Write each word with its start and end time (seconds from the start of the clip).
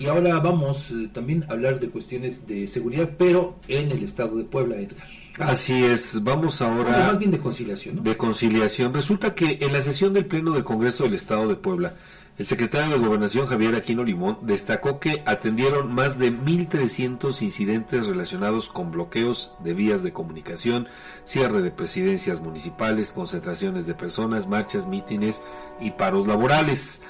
Y 0.00 0.06
ahora 0.06 0.38
vamos 0.38 0.92
eh, 0.92 1.08
también 1.12 1.44
a 1.48 1.54
hablar 1.54 1.80
de 1.80 1.90
cuestiones 1.90 2.46
de 2.46 2.68
seguridad, 2.68 3.10
pero 3.18 3.56
en 3.66 3.90
el 3.90 4.04
estado 4.04 4.36
de 4.36 4.44
Puebla, 4.44 4.76
Edgar. 4.76 5.04
Así 5.40 5.84
es, 5.84 6.22
vamos 6.22 6.62
ahora... 6.62 7.08
más 7.08 7.18
bien 7.18 7.32
de 7.32 7.40
conciliación, 7.40 7.96
¿no? 7.96 8.02
De 8.02 8.16
conciliación. 8.16 8.94
Resulta 8.94 9.34
que 9.34 9.58
en 9.60 9.72
la 9.72 9.82
sesión 9.82 10.14
del 10.14 10.26
Pleno 10.26 10.52
del 10.52 10.62
Congreso 10.62 11.02
del 11.02 11.14
Estado 11.14 11.48
de 11.48 11.56
Puebla, 11.56 11.96
el 12.38 12.46
secretario 12.46 12.96
de 12.96 13.04
Gobernación 13.04 13.48
Javier 13.48 13.74
Aquino 13.74 14.04
Limón 14.04 14.38
destacó 14.42 15.00
que 15.00 15.24
atendieron 15.26 15.92
más 15.92 16.16
de 16.16 16.32
1.300 16.32 17.42
incidentes 17.42 18.06
relacionados 18.06 18.68
con 18.68 18.92
bloqueos 18.92 19.50
de 19.64 19.74
vías 19.74 20.04
de 20.04 20.12
comunicación, 20.12 20.86
cierre 21.24 21.60
de 21.60 21.72
presidencias 21.72 22.40
municipales, 22.40 23.12
concentraciones 23.12 23.88
de 23.88 23.94
personas, 23.96 24.46
marchas, 24.46 24.86
mítines 24.86 25.42
y 25.80 25.90
paros 25.90 26.28
laborales. 26.28 27.02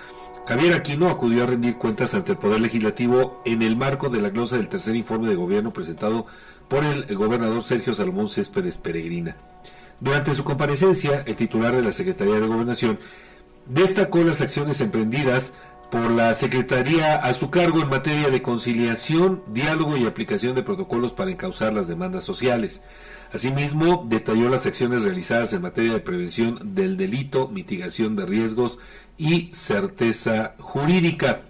Javier 0.49 0.73
Aquino 0.73 1.11
acudió 1.11 1.45
a 1.45 1.47
rendir 1.47 1.77
cuentas 1.77 2.15
ante 2.15 2.33
el 2.33 2.39
Poder 2.39 2.59
Legislativo 2.59 3.43
en 3.45 3.61
el 3.61 3.77
marco 3.77 4.09
de 4.09 4.23
la 4.23 4.31
glosa 4.31 4.57
del 4.57 4.71
tercer 4.71 4.97
informe 4.97 5.29
de 5.29 5.35
gobierno 5.35 5.75
presentado 5.75 6.25
por 6.69 6.85
el 6.85 7.05
gobernador 7.15 7.63
Sergio 7.63 7.95
Salomón 7.95 8.31
Céspedes 8.31 8.79
Peregrina. 8.79 9.37
Durante 10.01 10.33
su 10.33 10.45
comparecencia, 10.45 11.23
el 11.27 11.37
titular 11.37 11.77
de 11.77 11.83
la 11.83 11.93
Secretaría 11.93 12.41
de 12.41 12.47
Gobernación 12.47 12.99
destacó 13.67 14.23
las 14.25 14.41
acciones 14.41 14.81
emprendidas 14.81 15.53
por 15.91 16.11
la 16.11 16.35
Secretaría 16.35 17.17
a 17.17 17.33
su 17.33 17.51
cargo 17.51 17.81
en 17.81 17.89
materia 17.89 18.29
de 18.29 18.43
conciliación, 18.43 19.43
diálogo 19.49 19.97
y 19.97 20.07
aplicación 20.07 20.55
de 20.55 20.63
protocolos 20.63 21.13
para 21.13 21.31
encauzar 21.31 21.73
las 21.73 21.89
demandas 21.89 22.25
sociales. 22.25 22.83
Asimismo, 23.33 24.07
detalló 24.09 24.49
las 24.49 24.67
acciones 24.67 25.03
realizadas 25.03 25.53
en 25.53 25.63
materia 25.63 25.93
de 25.93 26.01
prevención 26.01 26.59
del 26.75 26.97
delito, 26.97 27.49
mitigación 27.49 28.17
de 28.17 28.27
riesgos 28.27 28.79
y 29.17 29.51
certeza 29.53 30.55
jurídica. 30.59 31.43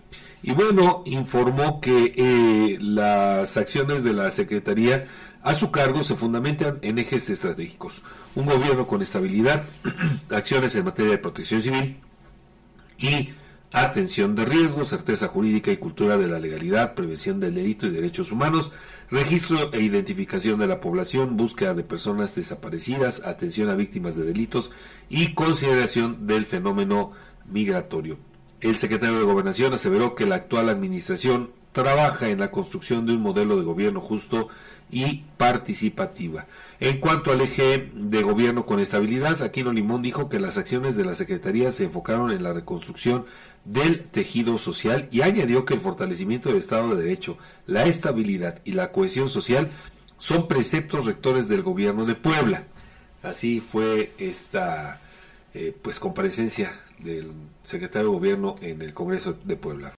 Y 0.42 0.52
bueno, 0.52 1.02
informó 1.06 1.80
que 1.80 2.14
eh, 2.16 2.78
las 2.80 3.56
acciones 3.56 4.04
de 4.04 4.12
la 4.12 4.30
Secretaría 4.30 5.06
a 5.42 5.54
su 5.54 5.70
cargo 5.70 6.04
se 6.04 6.14
fundamentan 6.14 6.78
en 6.82 6.98
ejes 6.98 7.28
estratégicos. 7.30 8.02
Un 8.34 8.46
gobierno 8.46 8.86
con 8.86 9.02
estabilidad, 9.02 9.64
acciones 10.30 10.74
en 10.74 10.84
materia 10.84 11.12
de 11.12 11.18
protección 11.18 11.62
civil 11.62 11.96
y 12.98 13.30
atención 13.72 14.34
de 14.34 14.44
riesgos, 14.44 14.88
certeza 14.88 15.28
jurídica 15.28 15.70
y 15.70 15.76
cultura 15.76 16.16
de 16.16 16.28
la 16.28 16.38
legalidad, 16.38 16.94
prevención 16.94 17.40
del 17.40 17.54
delito 17.54 17.86
y 17.86 17.90
derechos 17.90 18.32
humanos, 18.32 18.72
registro 19.10 19.72
e 19.72 19.80
identificación 19.80 20.58
de 20.58 20.66
la 20.66 20.80
población, 20.80 21.36
búsqueda 21.36 21.74
de 21.74 21.84
personas 21.84 22.34
desaparecidas, 22.34 23.22
atención 23.26 23.68
a 23.68 23.76
víctimas 23.76 24.16
de 24.16 24.24
delitos 24.24 24.70
y 25.08 25.34
consideración 25.34 26.26
del 26.26 26.46
fenómeno 26.46 27.12
migratorio. 27.46 28.18
El 28.60 28.74
secretario 28.74 29.18
de 29.18 29.24
Gobernación 29.24 29.72
aseveró 29.72 30.14
que 30.14 30.26
la 30.26 30.36
actual 30.36 30.68
administración 30.68 31.50
trabaja 31.72 32.28
en 32.28 32.40
la 32.40 32.50
construcción 32.50 33.06
de 33.06 33.12
un 33.14 33.20
modelo 33.20 33.56
de 33.56 33.64
gobierno 33.64 34.00
justo 34.00 34.48
y 34.90 35.24
participativa. 35.36 36.46
En 36.80 36.98
cuanto 36.98 37.30
al 37.30 37.40
eje 37.40 37.90
de 37.94 38.22
gobierno 38.22 38.64
con 38.64 38.80
estabilidad, 38.80 39.42
Aquino 39.42 39.72
Limón 39.72 40.02
dijo 40.02 40.28
que 40.28 40.40
las 40.40 40.56
acciones 40.56 40.96
de 40.96 41.04
la 41.04 41.14
Secretaría 41.14 41.72
se 41.72 41.84
enfocaron 41.84 42.30
en 42.30 42.42
la 42.42 42.52
reconstrucción 42.52 43.26
del 43.64 44.04
tejido 44.04 44.58
social 44.58 45.08
y 45.10 45.20
añadió 45.20 45.64
que 45.64 45.74
el 45.74 45.80
fortalecimiento 45.80 46.48
del 46.48 46.58
Estado 46.58 46.94
de 46.94 47.02
Derecho, 47.02 47.36
la 47.66 47.84
estabilidad 47.84 48.60
y 48.64 48.72
la 48.72 48.92
cohesión 48.92 49.28
social 49.28 49.70
son 50.16 50.48
preceptos 50.48 51.06
rectores 51.06 51.48
del 51.48 51.62
gobierno 51.62 52.06
de 52.06 52.14
Puebla. 52.14 52.64
Así 53.22 53.60
fue 53.60 54.12
esta 54.18 55.00
eh, 55.54 55.76
pues 55.80 56.00
comparecencia 56.00 56.72
del 56.98 57.32
secretario 57.62 58.08
de 58.08 58.14
Gobierno 58.14 58.56
en 58.60 58.82
el 58.82 58.94
Congreso 58.94 59.38
de 59.44 59.56
Puebla. 59.56 59.86